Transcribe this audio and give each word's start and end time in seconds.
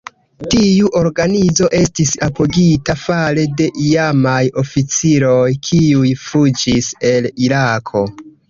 Tiu 0.51 0.87
organizo 0.99 1.67
estis 1.79 2.13
apogita 2.29 2.95
fare 3.03 3.45
de 3.61 3.69
iamaj 3.91 4.41
oficiroj, 4.65 5.45
kiuj 5.71 6.17
fuĝis 6.27 6.93
el 7.13 7.33
Irako. 7.49 8.07